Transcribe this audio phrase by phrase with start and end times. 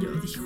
[0.00, 0.44] Yo digo.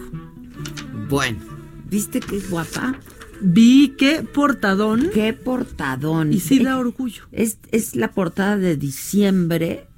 [1.09, 1.41] Bueno,
[1.89, 2.99] ¿viste qué guapa?
[3.41, 5.11] Vi qué portadón.
[5.13, 6.33] Qué portadón.
[6.33, 7.25] Y sí da orgullo.
[7.33, 9.89] Es, es la portada de diciembre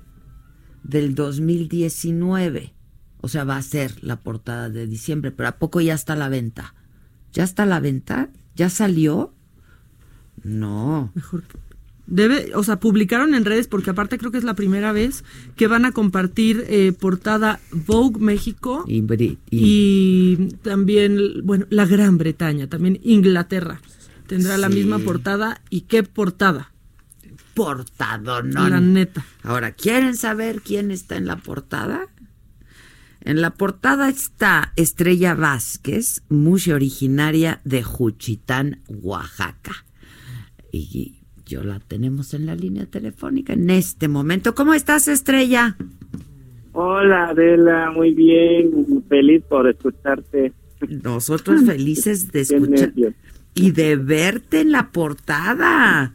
[0.82, 2.74] del 2019.
[3.20, 6.16] O sea, va a ser la portada de diciembre, pero ¿a poco ya está a
[6.16, 6.74] la venta?
[7.32, 8.30] ¿Ya está a la venta?
[8.54, 9.34] ¿Ya salió?
[10.42, 11.12] No.
[11.14, 11.44] Mejor.
[12.14, 15.24] Debe, o sea, publicaron en redes porque aparte creo que es la primera vez
[15.56, 21.86] que van a compartir eh, portada Vogue México Y, Bri- y- y también, bueno, la
[21.86, 23.80] Gran Bretaña, también Inglaterra.
[24.26, 26.70] Tendrá la misma portada y qué portada,
[27.54, 28.52] portadón.
[28.52, 29.24] la neta.
[29.42, 32.08] Ahora, ¿quieren saber quién está en la portada?
[33.20, 39.84] En la portada está Estrella Vázquez, mucha originaria de Juchitán, Oaxaca.
[40.72, 41.21] Y
[41.52, 44.54] yo la tenemos en la línea telefónica en este momento.
[44.54, 45.76] ¿Cómo estás, Estrella?
[46.72, 50.52] Hola Adela, muy bien, feliz por escucharte.
[50.88, 52.92] Nosotros felices de escuchar
[53.54, 56.14] y de verte en la portada.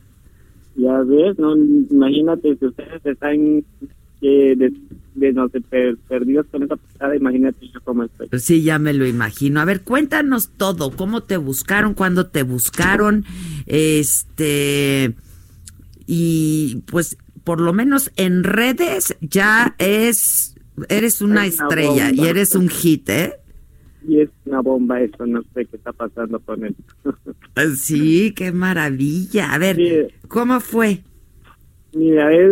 [0.75, 3.63] Ya ves, no, imagínate si ustedes están
[4.21, 4.73] eh, de,
[5.13, 8.27] de, no sé, per- perdidos con esa pasada, imagínate yo cómo estoy.
[8.39, 9.59] Sí, ya me lo imagino.
[9.59, 10.89] A ver, cuéntanos todo.
[10.91, 11.93] ¿Cómo te buscaron?
[11.93, 13.25] ¿Cuándo te buscaron?
[13.67, 15.13] Este.
[16.07, 20.55] Y pues, por lo menos en redes ya es.
[20.89, 23.33] Eres una Es una estrella y eres un hit, ¿eh?
[24.07, 26.75] Y es una bomba eso, no sé qué está pasando con él.
[27.75, 29.51] Sí, qué maravilla.
[29.53, 30.15] A ver, Sí.
[30.27, 30.99] ¿cómo fue?
[31.93, 32.51] Mira, es,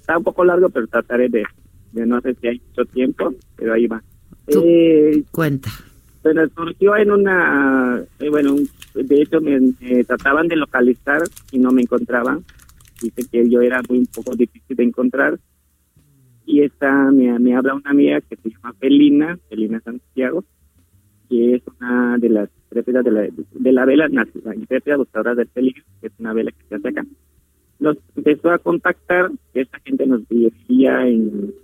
[0.00, 1.44] está un poco largo, pero trataré de,
[1.92, 4.02] de no sé si hay mucho tiempo, pero ahí va.
[4.48, 5.70] Tú- Eh, Cuenta.
[6.22, 8.56] Pero surgió en una, eh, bueno,
[8.94, 12.44] de hecho me, me trataban de localizar y no me encontraban.
[13.00, 15.38] Dice que yo era muy un poco difícil de encontrar.
[16.44, 20.44] Y esta me, habla una amiga que se llama Felina, Felina Santiago,
[21.28, 25.46] que es una de las intrépidas de la, de la vela, la intrépida buscadora del
[25.46, 27.06] peligro, que es una vela que se hace acá.
[27.78, 31.54] Nos empezó a contactar, esta gente nos veía en,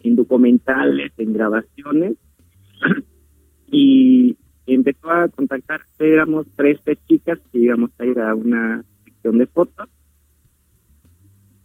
[0.00, 2.16] en documentales, en grabaciones,
[3.70, 4.36] y
[4.66, 9.88] empezó a contactar, éramos 13 chicas que íbamos a ir a una sección de fotos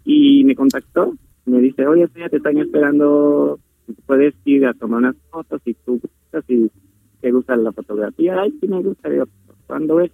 [0.10, 3.60] y me contactó, me dice, oye, te están esperando,
[4.06, 6.72] puedes ir a tomar unas fotos y tú gustas y
[7.20, 9.26] te gusta la fotografía, ay, sí me gusta, digo,
[9.68, 10.12] ¿cuándo es?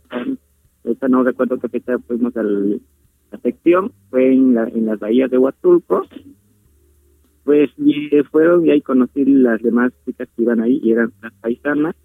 [0.84, 5.30] Ahorita no recuerdo qué fecha fuimos a la sección, fue en, la, en las bahías
[5.30, 6.08] de Huatulco,
[7.44, 11.34] pues y fueron y ahí conocí las demás chicas que iban ahí y eran las
[11.34, 11.96] paisanas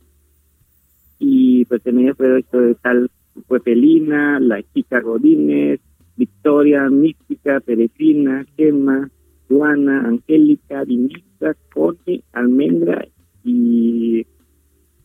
[1.19, 3.10] y pues en ella fue esto de tal
[3.47, 5.81] fue Pelina, la chica Godínez,
[6.18, 9.08] Victoria, Mística, Peregrina, Gemma,
[9.48, 13.06] Juana, Angélica, Vinita, Connie, Almendra
[13.44, 14.26] y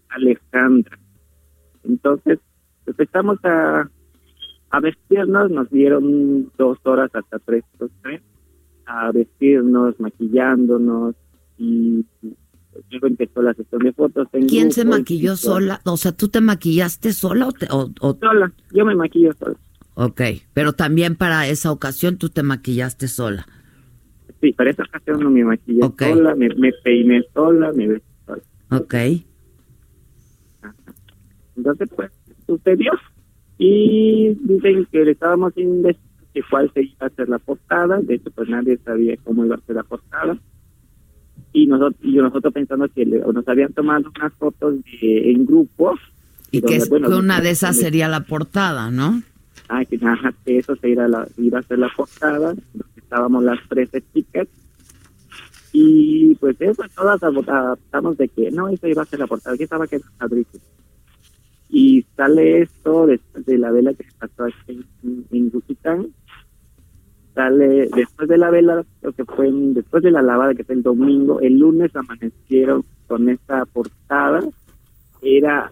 [0.10, 0.98] Alejandra.
[1.84, 2.40] Entonces
[2.86, 3.90] empezamos a,
[4.72, 8.22] a vestirnos, nos dieron dos horas hasta tres, dos, tres
[8.86, 11.16] a vestirnos, maquillándonos
[11.58, 12.06] y
[12.92, 14.28] luego empezó la sesión de fotos.
[14.34, 15.80] en ¿Quién se maquilló sola?
[15.86, 19.56] O sea, ¿tú te maquillaste sola o, te- o- o- Sola, yo me maquillo sola.
[19.96, 20.22] Ok,
[20.54, 23.48] pero también para esa ocasión tú te maquillaste sola.
[24.42, 25.82] Sí, para esta ocasión no me maquillé
[26.14, 28.42] sola, me, me peiné sola, me vestí sola.
[28.72, 28.94] Ok.
[31.56, 32.12] Entonces, pues,
[32.48, 32.92] sucedió.
[33.58, 36.04] Y dicen que le estábamos indecisos
[36.34, 38.00] de cuál se iba a hacer la portada.
[38.02, 40.38] De hecho, pues nadie sabía cómo iba a ser la portada.
[41.54, 45.94] Y nosotros, y nosotros pensando que le- nos habían tomado unas fotos de, en grupo.
[46.50, 49.22] Y donde, que, bueno, que una de esas sería la portada, ¿no?
[49.70, 52.54] Ah, que, ajá, que eso se iba a, la, iba a ser la portada.
[52.96, 54.48] Estábamos las 13 chicas.
[55.72, 59.56] Y pues eso, todas adoptamos de que no, eso iba a ser la portada.
[59.56, 60.64] Aquí estaba que padrísimo.
[61.70, 66.08] Y sale esto después de la vela que pasó aquí en, en Yucatán.
[67.34, 70.84] Sale después de la vela, lo que fue después de la lavada, que fue el
[70.84, 74.42] domingo, el lunes amanecieron con esta portada.
[75.24, 75.72] Era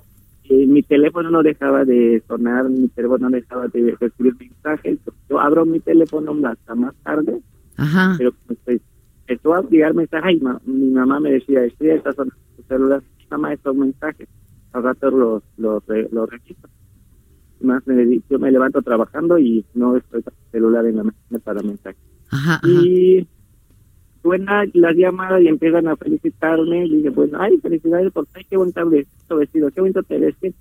[0.67, 4.99] mi teléfono no dejaba de sonar, mi teléfono no dejaba de recibir mensajes.
[5.29, 7.41] Yo abro mi teléfono hasta más tarde,
[7.77, 8.15] Ajá.
[8.17, 8.81] pero pues,
[9.27, 13.01] empezó a llegar mensajes y ma- mi mamá me decía, estoy estas son tus celular,
[13.29, 14.27] mamá, estos mensajes.
[14.73, 16.69] Al rato los, los, los registro.
[17.61, 21.39] Más me yo me levanto trabajando y no estoy con el celular en la máquina
[21.39, 22.01] para mensajes.
[22.31, 22.67] Ajá, ajá.
[22.67, 23.27] Y
[24.21, 26.85] suena las llamadas y empiezan a felicitarme.
[26.87, 28.57] Y dije, bueno, ay, felicidades por ay, qué
[29.31, 30.35] bonito vestido, qué bonito te ves.
[30.41, 30.53] qué-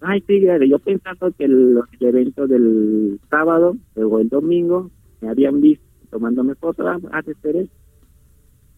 [0.00, 4.90] Ay, sí, yo pensando que el, el evento del sábado o el domingo
[5.20, 7.70] me habían visto tomándome fotos, ah, ah, eso.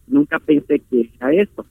[0.06, 1.66] Nunca pensé que era eso.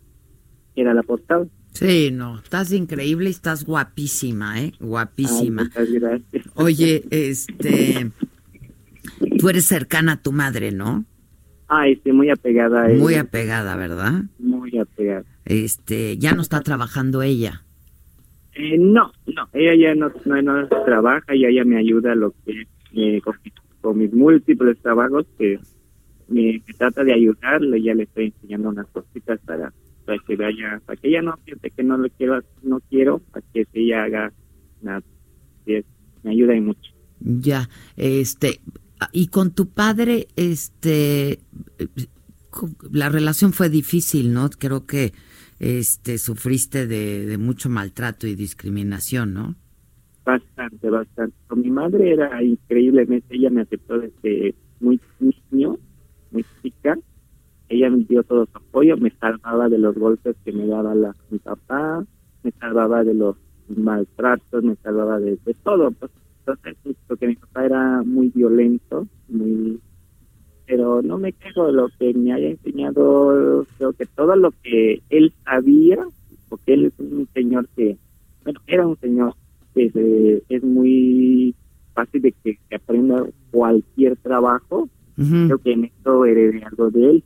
[0.75, 1.45] era la portada.
[1.73, 4.73] Sí, no, estás increíble y estás guapísima, ¿eh?
[4.79, 5.61] Guapísima.
[5.61, 6.45] Ay, muchas gracias.
[6.55, 8.11] Oye, este,
[9.37, 11.05] tú eres cercana a tu madre, ¿no?
[11.67, 13.03] Ay, sí, muy apegada a ella.
[13.03, 14.23] Muy apegada, ¿verdad?
[14.39, 15.25] Muy apegada.
[15.45, 17.63] Este, ya no está trabajando ella.
[18.55, 22.33] Eh, no, no, ella ya no, no, no trabaja, ella ya me ayuda a lo
[22.45, 23.35] que eh, con,
[23.81, 25.59] con mis múltiples trabajos que
[26.27, 29.73] me, me trata de ayudarle, ya le estoy enseñando unas cositas para,
[30.05, 33.45] para que vaya, para que ella no siente que no lo quiero, no quiero, para
[33.53, 34.33] que ella haga
[34.81, 35.01] nada,
[35.65, 35.83] Sí,
[36.23, 36.91] me ayuda y mucho.
[37.19, 38.59] Ya, este,
[39.11, 41.39] y con tu padre, este,
[42.91, 44.49] la relación fue difícil, ¿no?
[44.49, 45.13] Creo que,
[45.63, 49.55] este, sufriste de, de mucho maltrato y discriminación, ¿no?
[50.25, 51.35] Bastante, bastante.
[51.55, 55.77] Mi madre era increíblemente, ella me aceptó desde muy niño,
[56.31, 56.97] muy chica.
[57.69, 61.15] Ella me dio todo su apoyo, me salvaba de los golpes que me daba la,
[61.29, 62.05] mi papá,
[62.43, 63.37] me salvaba de los
[63.69, 65.91] maltratos, me salvaba de, de todo.
[65.91, 69.79] Pues, entonces, porque mi papá era muy violento, muy
[70.73, 75.03] pero no me quejo de lo que me haya enseñado, creo que todo lo que
[75.11, 75.99] él sabía,
[76.49, 77.95] porque él es un señor que,
[78.43, 79.35] bueno, era un señor
[79.75, 81.53] que se- es muy
[81.93, 87.23] fácil de que, que aprenda cualquier trabajo, creo que en esto heredé algo de él,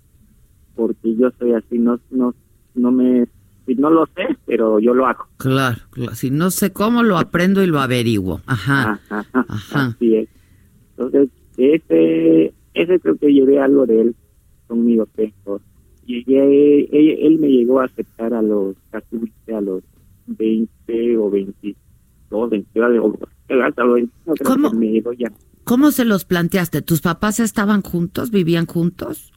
[0.76, 2.36] porque yo soy así, no, no,
[2.76, 3.28] no me,
[3.66, 5.26] si no lo sé, pero yo lo hago.
[5.38, 6.16] Claro, claro.
[6.16, 8.42] Si no sé cómo, lo aprendo y lo averiguo.
[8.46, 9.00] Ajá.
[9.10, 9.86] Ajá, ajá, Ajá.
[9.96, 10.28] Así es.
[10.98, 14.16] Entonces, ese, ese creo que llevé algo de él
[14.68, 15.62] conmigo, pero
[16.06, 19.18] llegué, él, él me llegó a aceptar a los, casi
[19.54, 19.84] a los
[20.28, 23.20] 20 o 22, 20, o
[23.64, 24.72] hasta los 21, creo ¿Cómo?
[24.72, 25.32] que me llegó ya.
[25.64, 26.82] ¿Cómo se los planteaste?
[26.82, 28.32] ¿Tus papás estaban juntos?
[28.32, 29.34] ¿Vivían juntos?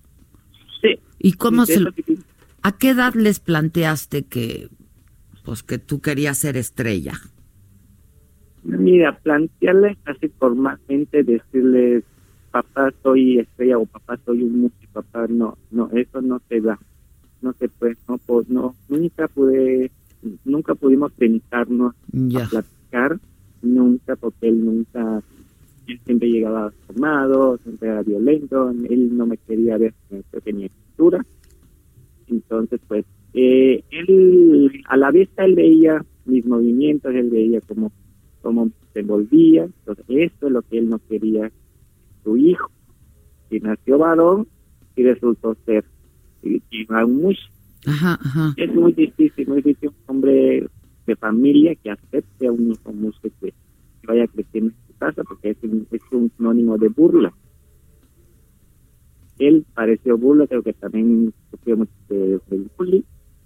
[0.81, 0.99] Sí.
[1.19, 2.19] ¿Y cómo sí, se, sí.
[2.63, 4.69] a qué edad les planteaste que,
[5.45, 7.15] pues que tú querías ser estrella?
[8.63, 12.05] Mira, plantearles así formalmente, decirles,
[12.51, 16.79] papá soy estrella o papá soy un músico, papá, no, no, eso no se da,
[17.43, 19.91] no se puede, no, po- no, nunca pude,
[20.45, 22.47] nunca pudimos sentarnos a Ya.
[22.49, 23.19] platicar,
[23.63, 25.23] nunca, porque él nunca,
[25.87, 29.95] él siempre llegaba tomado, siempre era violento, él no me quería ver,
[30.45, 31.25] que ni escritura,
[32.27, 33.05] entonces pues,
[33.35, 37.93] eh, él, a la vista él veía mis movimientos, él veía cómo
[38.43, 39.65] cómo se envolvía.
[39.65, 41.51] Entonces, esto es lo que él no quería.
[43.61, 44.47] Nació varón
[44.97, 45.85] y resultó ser
[46.43, 46.87] y, y
[47.87, 48.55] ajá.
[48.57, 50.67] es muy difícil, muy difícil un hombre
[51.07, 53.53] de familia que acepte a un hijo músico que,
[54.07, 57.33] vaya creciendo en su casa, porque es un, es un sinónimo de burla.
[59.39, 62.41] Él pareció burla, creo que también sufrió mucho de,
[62.77, 63.03] bullying.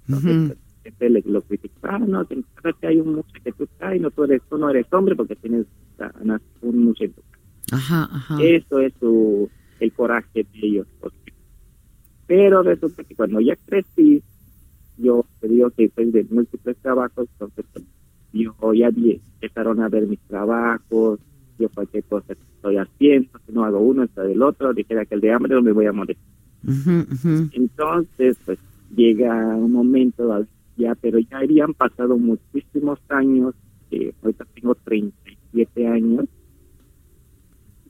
[0.09, 2.37] Entonces, gente le, lo critica, ah, no, te
[2.81, 5.37] que hay un músico que tú traes, no, tú, eres, tú no eres hombre porque
[5.37, 5.67] tienes
[5.99, 7.23] ah, na- un músico.
[7.73, 8.43] Ajá, ajá.
[8.43, 9.49] Eso es su,
[9.81, 10.87] el coraje de ellos.
[12.27, 14.23] Pero resulta que cuando ya crecí,
[14.97, 17.65] yo te digo que soy de múltiples trabajos, entonces
[18.33, 21.21] yo ya vi, empezaron a ver mis trabajos,
[21.59, 25.15] yo cualquier cosa que estoy haciendo, si no hago uno, está del otro, dijera que
[25.15, 26.17] el de hambre no me voy a morir.
[27.53, 28.59] Entonces, pues
[28.95, 30.47] llega un momento
[30.77, 33.55] ya, pero ya habían pasado muchísimos años,
[33.91, 36.25] eh, ahorita tengo 37 años,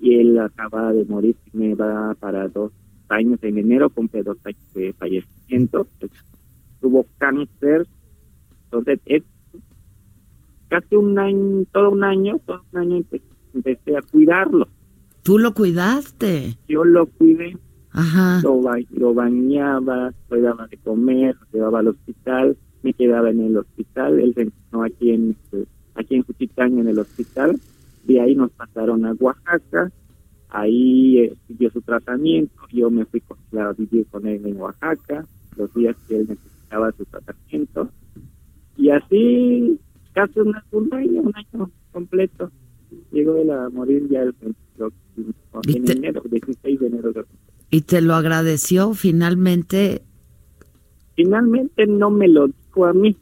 [0.05, 2.73] y él acaba de morir, me va para dos
[3.09, 6.13] años, en enero cumple dos años de fallecimiento, pues,
[6.81, 7.87] tuvo cáncer,
[8.67, 9.23] entonces es
[10.69, 13.23] casi un año, todo un año, todo un año empe-
[13.55, 14.69] empecé a cuidarlo,
[15.23, 16.59] Tú lo cuidaste.
[16.69, 17.57] yo lo cuidé,
[17.93, 18.41] Ajá.
[18.43, 23.41] lo, ba- lo bañaba, le daba de comer, lo llevaba al hospital, me quedaba en
[23.41, 27.59] el hospital, él se internó aquí en eh, aquí en Juchitán en el hospital,
[28.07, 29.91] de ahí nos pasaron a Oaxaca,
[30.51, 35.25] ahí eh, siguió su tratamiento, yo me fui con, a vivir con él en Oaxaca,
[35.57, 37.89] los días que él necesitaba su tratamiento,
[38.77, 39.79] y así
[40.13, 42.51] casi un, un año, un año completo,
[43.13, 44.93] llegó él a morir ya el 22,
[45.67, 47.25] ¿Y en te- enero, 16 de enero de
[47.71, 50.03] Y te lo agradeció finalmente.
[51.17, 53.17] finalmente no me lo dijo a mí,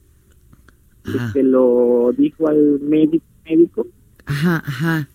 [1.05, 3.87] Ajá, se lo dijo al médico, médico
[4.27, 5.09] ajá, ajá.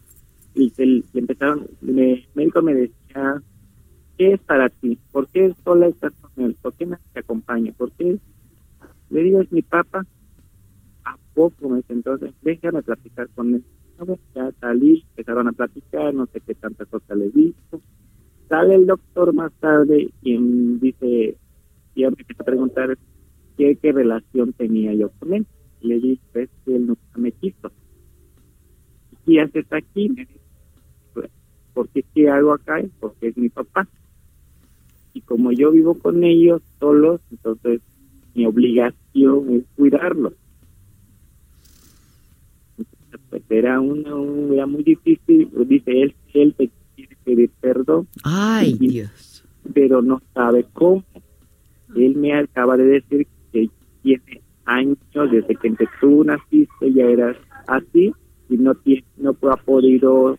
[0.53, 3.41] y se le empezaron, me- el médico me decía,
[4.17, 4.97] ¿qué es para ti?
[5.11, 6.57] ¿Por qué sola estás con él?
[6.61, 7.73] ¿Por qué no te acompaña?
[7.73, 8.19] ¿Por qué?
[9.09, 10.05] Le digo, es mi papá.
[11.05, 11.69] ¿A poco?
[11.69, 13.63] Me dice, entonces, déjame platicar con él.
[13.99, 17.81] Ah, bueno, ya salí, empezaron a platicar, no sé qué tanta cosa le dijo.
[18.49, 20.37] Sale el doctor más tarde y
[20.79, 21.37] dice,
[21.95, 22.97] y me empieza a preguntar,
[23.57, 25.47] qué, qué relación tenía yo con él.
[25.81, 27.71] Le dije, pues que él nunca me quiso.
[29.27, 30.09] ¿Y haces aquí?
[30.09, 30.39] Me dice,
[31.13, 31.29] "Pues,
[31.73, 32.81] ¿por qué hago acá?
[32.99, 33.87] Porque es mi papá.
[35.13, 37.81] Y como yo vivo con ellos solos, entonces
[38.33, 40.33] mi obligación es cuidarlos.
[42.77, 48.07] Entonces, pues era, una, un- era muy difícil, dice él, él te quiere pedir perdón,
[48.23, 48.73] Ay.
[48.73, 49.43] Dios.
[49.73, 51.03] pero no sabe cómo.
[51.95, 53.69] Él me acaba de decir que
[54.03, 54.97] tiene años
[55.31, 58.11] desde que tú naciste, ya eras así
[58.49, 59.03] y no tiene,
[59.47, 60.37] no ha podido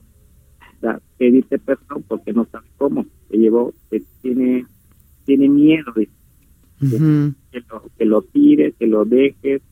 [0.82, 3.06] da- pedirte perdón porque no sabe cómo.
[3.30, 4.66] Se llevó, que tiene,
[5.24, 6.08] tiene miedo de
[6.80, 7.34] Ujú.
[7.50, 9.62] que lo, que lo tires, que lo dejes.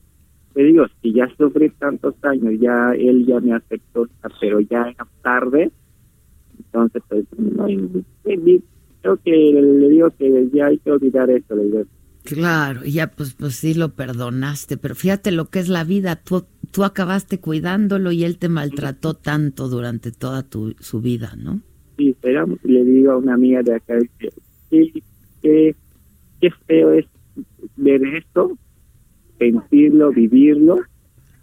[0.54, 4.08] Te digo, si ya sufrí tantos años, ya él ya me aceptó,
[4.40, 5.70] pero ya era tarde,
[6.58, 11.84] entonces pues no creo que le digo que ya hay que olvidar eso, le digo,
[12.26, 16.44] Claro, ya pues, pues sí lo perdonaste, pero fíjate lo que es la vida, tú,
[16.70, 21.61] tú acabaste cuidándolo y él te maltrató tanto durante toda tu, su vida, ¿no?
[21.96, 23.94] sí, esperamos, le digo a una amiga de acá,
[24.70, 24.92] qué,
[25.40, 25.75] qué,
[26.40, 27.06] qué feo es
[27.76, 28.58] ver esto,
[29.38, 30.80] sentirlo, vivirlo,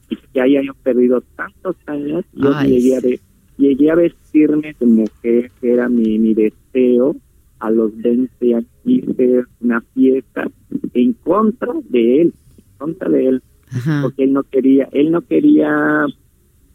[0.09, 3.07] y que haya yo perdido tantos años, yo Ay, llegué, a sí.
[3.07, 3.19] ve-
[3.57, 7.15] llegué a vestirme de mujer, que era mi, mi deseo,
[7.59, 10.51] a los 20 años hice una fiesta
[10.93, 14.01] en contra de él, en contra de él, Ajá.
[14.03, 16.05] porque él no quería, él no quería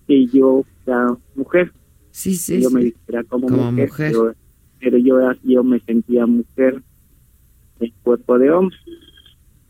[0.06, 1.72] que yo fuera mujer,
[2.10, 4.12] Sí, sí, yo me vistiera como, Como mujer, mujer.
[4.12, 4.34] Pero,
[4.80, 6.82] pero yo, yo me sentía mujer
[7.78, 8.76] en cuerpo de hombre.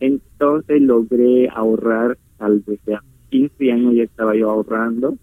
[0.00, 5.18] Entonces logré ahorrar, tal vez a 15 años ya estaba yo ahorrando,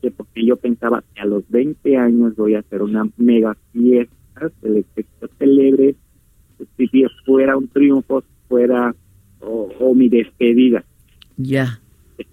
[0.00, 4.50] que porque yo pensaba que a los 20 años voy a hacer una mega fiesta,
[4.62, 5.96] el yo celebre,
[6.76, 8.94] si fuera un triunfo, fuera
[9.40, 10.84] o, o mi despedida,
[11.36, 11.80] Ya.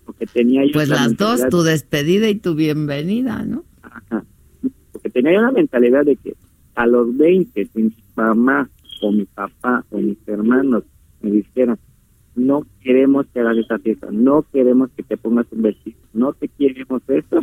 [0.05, 3.63] porque tenía yo Pues la las dos, tu despedida y tu bienvenida, ¿no?
[3.81, 4.24] Ajá.
[4.91, 6.36] Porque tenía yo la mentalidad de que
[6.75, 8.70] a los 20, si mi mamá
[9.01, 10.84] o mi papá o mis hermanos
[11.22, 11.77] me dijeran,
[12.36, 16.48] no queremos que hagas esa fiesta, no queremos que te pongas un vestido, no te
[16.48, 17.39] queremos eso,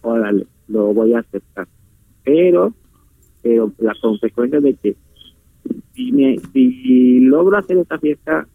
[0.00, 1.68] órale, lo voy a aceptar.
[2.24, 2.72] Pero,
[3.42, 4.96] pero la consecuencia de que
[5.94, 8.46] si, me, si logro hacer esa fiesta,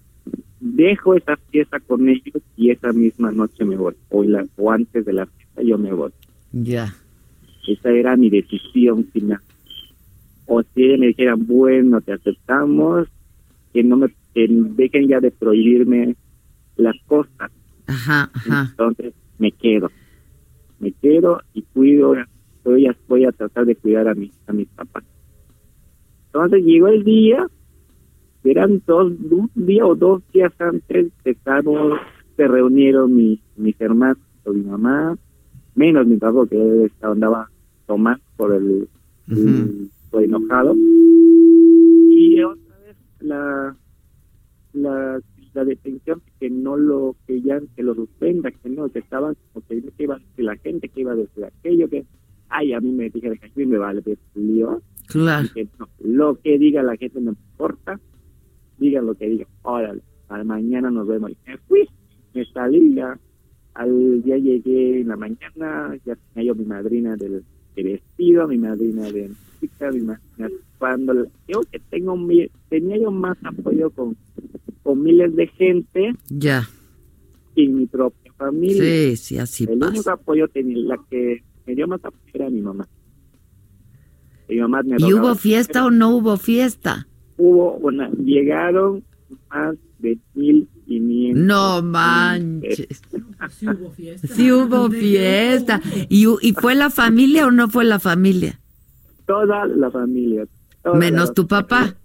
[0.77, 5.03] dejo esa fiesta con ellos y esa misma noche me voy, o, la, o antes
[5.05, 6.11] de la fiesta yo me voy.
[6.51, 6.95] Ya.
[7.67, 9.39] Esa era mi decisión final.
[10.45, 13.07] O si ellos me dijeran, bueno, te aceptamos,
[13.73, 16.15] que no me que dejen ya de prohibirme
[16.75, 17.51] las cosas.
[17.87, 18.67] Ajá, ajá.
[18.69, 19.89] Entonces me quedo.
[20.79, 22.13] Me quedo y cuido,
[22.63, 25.03] voy a, voy a tratar de cuidar a, mi, a mis papás.
[26.27, 27.47] Entonces llegó el día,
[28.43, 35.17] eran dos, un día o dos días antes, se reunieron mi, mis hermanos, mi mamá,
[35.75, 37.49] menos mi papá, que andaba
[37.85, 38.87] tomando por el,
[40.11, 40.75] por enojado.
[40.75, 43.75] Y otra vez la,
[44.73, 45.19] la,
[45.53, 49.65] la detención que no lo, que ya que lo suspenda, que no, que estaban como
[49.67, 52.05] que que iba a decir la gente, que iba a decir aquello, que,
[52.49, 54.81] ay, a mí me dije que a mí me vale, pues, lío.
[55.07, 55.47] Claro.
[55.79, 57.99] No, lo que diga la gente no me importa,
[58.77, 61.31] digan lo que digan, órale, al mañana nos vemos.
[61.31, 61.87] Y me fui,
[62.33, 63.17] me salí ya,
[63.73, 67.43] al día llegué en la mañana, ya tenía yo mi madrina del,
[67.75, 73.09] de vestido, mi madrina de música, mi madrina cuando yo que tengo mi, tenía yo
[73.11, 74.15] más apoyo con,
[74.83, 76.69] con miles de gente Ya.
[77.55, 78.83] en mi propia familia.
[78.83, 80.13] Sí, sí, así El único pasa.
[80.13, 82.87] apoyo tenía, la que me dio más apoyo era mi mamá.
[84.49, 87.07] Mi mamá me ¿Y hubo fiesta o no hubo fiesta?
[87.37, 89.03] Hubo una, llegaron
[89.49, 91.43] más de mil quinientos.
[91.43, 92.87] No manches.
[93.49, 94.27] Sí hubo fiesta.
[94.27, 95.81] Sí hubo fiesta.
[96.09, 98.59] ¿Y, ¿Y fue la familia o no fue la familia?
[99.25, 100.45] Toda la familia.
[100.83, 101.95] toda Menos la- tu papá.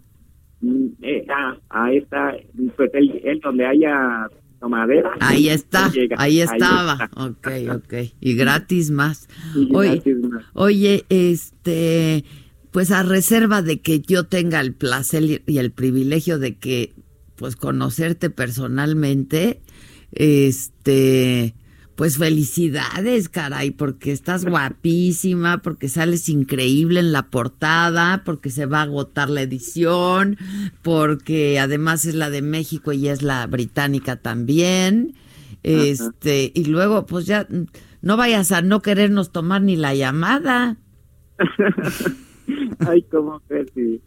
[0.61, 2.35] Mm, eh, ah, ahí está,
[2.77, 4.29] pues él, él donde haya
[4.61, 5.11] tomadera.
[5.21, 6.93] Ahí está, llega, ahí estaba.
[7.05, 7.25] está.
[7.27, 7.95] Ok, ok.
[8.21, 9.29] Y gratis más.
[9.57, 10.45] Y Oye, gratis más.
[10.55, 12.25] oye, este,
[12.73, 16.95] pues a reserva de que yo tenga el placer y- el privilegio de que,
[17.37, 19.61] pues conocerte personalmente,
[20.13, 21.55] este,
[21.97, 28.81] pues felicidades, caray, porque estás guapísima, porque sales increíble en la portada, porque se va
[28.81, 30.39] a agotar la edición,
[30.83, 35.15] porque además es la de México y es la británica también.
[35.63, 37.47] Este, y luego, pues ya,
[38.01, 40.79] no vayas a no querernos tomar ni la llamada.
[42.81, 44.01] Ay, cómo que sí.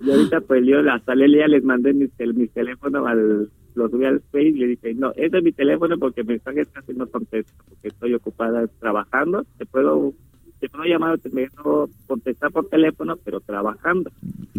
[0.00, 3.88] Y ahorita pues yo hasta le ya les mandé mis, tel- mis teléfonos al lo
[3.88, 7.06] subí al Face y le dije, no, ese es mi teléfono porque mensajes casi no
[7.06, 9.46] contesto, porque estoy ocupada trabajando.
[9.56, 10.14] Te puedo,
[10.58, 14.10] te puedo llamar, te puedo contestar por teléfono, pero trabajando.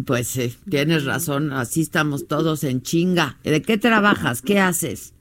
[0.06, 3.36] Pues sí, tienes razón, así estamos todos en chinga.
[3.44, 4.40] ¿De qué trabajas?
[4.40, 5.14] ¿Qué haces?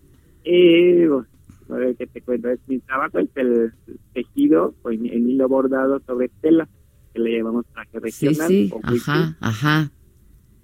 [0.46, 1.10] Eh,
[1.70, 2.50] a ver qué te cuento.
[2.50, 3.74] Es, mi trabajo es el
[4.14, 6.70] tejido en, en hilo bordado sobre tela,
[7.14, 8.48] que le llamamos traje Sí, regional.
[8.48, 9.92] sí, o ajá, ajá.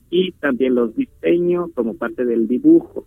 [0.09, 3.05] Y también los diseños como parte del dibujo.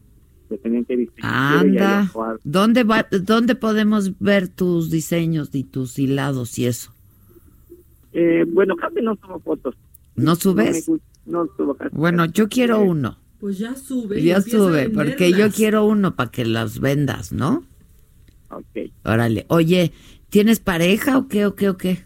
[0.48, 1.66] Que tenían que diseñar.
[1.66, 2.10] y Anda.
[2.42, 6.92] ¿dónde, va, ¿dónde podemos ver tus diseños y tus hilados y eso?
[8.12, 9.74] Eh, bueno, casi no subo fotos.
[10.16, 10.88] ¿No subes?
[11.26, 11.94] No, subo casi.
[11.94, 13.18] Bueno, yo quiero uno.
[13.38, 14.22] Pues ya sube.
[14.22, 17.64] Ya sube, porque yo quiero uno para que las vendas, ¿no?
[18.50, 18.90] Ok.
[19.04, 19.44] Órale.
[19.48, 19.92] Oye,
[20.30, 22.04] ¿tienes pareja o qué, o qué, o qué?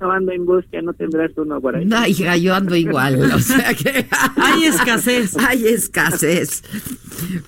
[0.00, 1.84] No ando en búsqueda, no tendrás uno por ahí.
[1.86, 4.06] No, hija, yo ando igual, o sea que...
[4.36, 5.36] Hay escasez.
[5.38, 6.62] Hay escasez.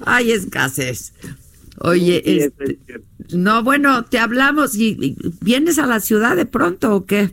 [0.06, 1.12] Hay escasez.
[1.80, 3.06] Oye, Sí, este, es cierto.
[3.36, 7.30] no, bueno, te hablamos y, y vienes a la ciudad de pronto o qué?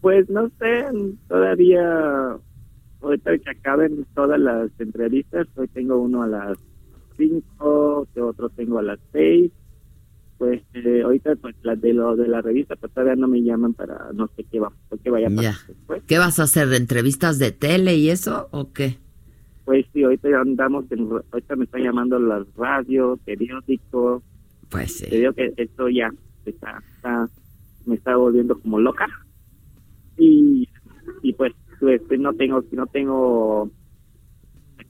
[0.00, 0.86] Pues no sé,
[1.28, 2.36] todavía,
[3.02, 6.58] ahorita que acaben todas las entrevistas, hoy tengo uno a las
[7.16, 9.50] 5, otro tengo a las 6.
[10.38, 13.74] Pues eh, ahorita pues las de lo de la revista, pues todavía no me llaman
[13.74, 16.02] para no sé qué va, qué vaya a pasar después.
[16.06, 16.72] ¿Qué vas a hacer?
[16.72, 18.98] ¿Entrevistas de tele y eso o qué?
[19.64, 24.22] Pues sí, ahorita ya andamos, en, ahorita me están llamando las radios, periódicos,
[24.70, 25.16] Pues te sí.
[25.16, 26.10] digo que esto ya
[26.46, 27.28] está, está-
[27.84, 29.06] me está volviendo como loca
[30.16, 30.68] y,
[31.22, 33.70] y pues, pues no tengo no tengo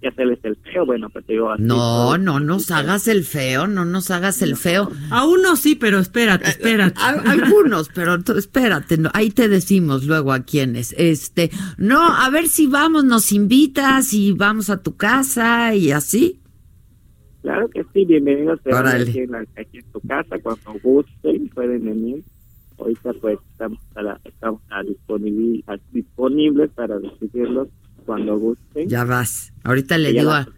[0.00, 3.67] que hacerles el feo bueno pues te digo así No, no nos hagas el feo,
[3.67, 4.90] no nos hagas el feo.
[5.11, 6.95] A uno sí, pero espérate, espérate.
[7.00, 10.95] A- algunos, pero tú- espérate, no, ahí te decimos luego a quiénes.
[10.97, 16.40] Este, no, a ver si vamos, nos invitas y vamos a tu casa y así.
[17.43, 18.61] claro que sí bienvenidos
[19.09, 22.23] aquí en, la- aquí en tu casa cuando gusten pueden venir
[22.78, 27.69] ahorita pues estamos a la- estamos a disponibil- a- disponibles para recibirlos
[28.08, 29.52] cuando gusten Ya vas.
[29.62, 30.49] Ahorita le digo la-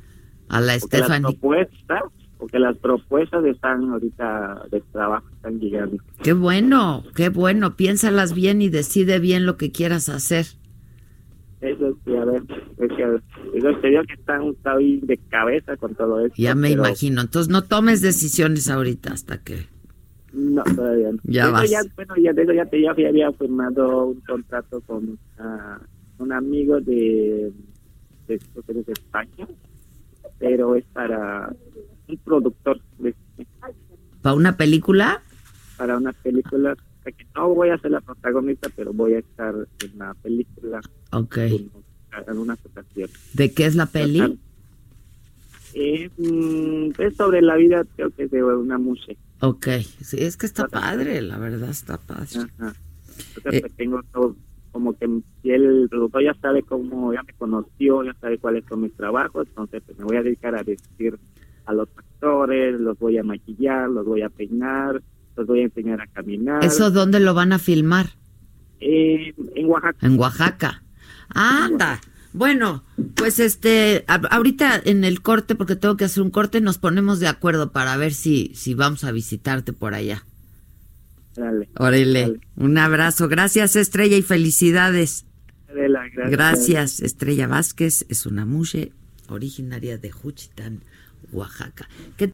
[0.48, 1.32] a, a la porque las Stephanie.
[1.32, 2.02] propuestas
[2.38, 7.76] porque las propuestas están ahorita de trabajo están llegando Qué bueno, qué bueno.
[7.76, 10.46] Piénsalas bien y decide bien lo que quieras hacer.
[11.60, 12.42] Eso sí, a ver,
[12.78, 13.04] es que,
[13.58, 16.34] digo que están estoy de cabeza con todo esto.
[16.38, 17.20] Ya me pero imagino.
[17.20, 19.66] Entonces no tomes decisiones ahorita hasta que.
[20.32, 21.18] No, todavía no.
[21.24, 21.68] Ya De vas.
[21.70, 25.78] Ya, bueno, ya de eso ya, te, ya había firmado un contrato con ah,
[26.20, 27.52] un amigo de,
[28.28, 29.48] de, de España,
[30.38, 31.54] pero es para
[32.08, 33.14] un productor de,
[34.22, 35.22] ¿Para una película?
[35.76, 39.98] para una película que no voy a ser la protagonista, pero voy a estar en
[39.98, 40.80] la película
[41.12, 41.38] Ok.
[41.38, 41.70] en,
[42.28, 43.08] en una situación.
[43.32, 44.38] ¿De qué es la peli?
[45.74, 49.16] Eh, mm, es sobre la vida, creo que de una mujer.
[49.40, 49.68] Ok.
[50.02, 52.26] Sí, es que está padre, la verdad está padre.
[52.58, 52.74] Ajá.
[53.36, 53.72] Entonces, Eh.
[53.76, 54.36] tengo todo,
[54.72, 55.06] como que
[55.42, 59.46] si el productor ya sabe cómo, ya me conoció, ya sabe cuáles son mis trabajos,
[59.48, 61.18] entonces pues, me voy a dedicar a vestir
[61.66, 65.00] a los actores, los voy a maquillar, los voy a peinar,
[65.36, 66.64] los voy a enseñar a caminar.
[66.64, 68.10] ¿Eso dónde lo van a filmar?
[68.80, 70.06] Eh, en Oaxaca.
[70.06, 70.82] En Oaxaca.
[71.28, 72.00] Anda.
[72.32, 72.84] Bueno,
[73.16, 77.18] pues este, a- ahorita en el corte, porque tengo que hacer un corte, nos ponemos
[77.20, 80.24] de acuerdo para ver si, si vamos a visitarte por allá.
[81.36, 81.68] Dale.
[81.78, 82.40] Órale, Dale.
[82.56, 83.28] un abrazo.
[83.28, 85.26] Gracias, Estrella, y felicidades.
[85.68, 86.30] Adela, gracias.
[86.30, 88.04] Gracias, Estrella Vázquez.
[88.08, 88.92] Es una mushe
[89.28, 90.84] originaria de Juchitán,
[91.32, 91.88] Oaxaca.
[92.16, 92.26] ¿Qué